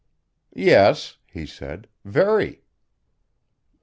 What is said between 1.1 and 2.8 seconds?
he said "Very."